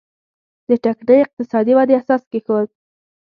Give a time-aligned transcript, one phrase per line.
[0.69, 2.67] د ټکنۍ اقتصادي ودې اساس کېښود.